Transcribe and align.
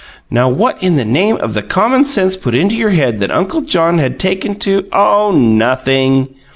Now 0.31 0.49
what 0.49 0.81
in 0.81 0.95
the 0.95 1.05
name 1.05 1.35
of 1.35 1.53
the 1.53 1.61
common 1.61 2.05
sense 2.05 2.35
put 2.35 2.55
it 2.55 2.59
into 2.59 2.75
your 2.75 2.89
head 2.89 3.19
that 3.19 3.29
Uncle 3.29 3.61
John 3.61 3.99
had 3.99 4.17
taken 4.17 4.55
to" 4.55 4.85
"Oh, 4.91 5.29
nothing." 5.31 6.29